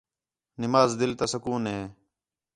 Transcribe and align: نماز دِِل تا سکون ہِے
نماز 0.61 0.89
دِِل 0.99 1.11
تا 1.19 1.25
سکون 1.33 1.63
ہِے 1.71 1.79